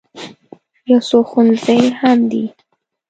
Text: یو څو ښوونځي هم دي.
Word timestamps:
یو 0.91 0.99
څو 1.09 1.17
ښوونځي 1.29 1.79
هم 1.99 2.19
دي. 2.31 2.45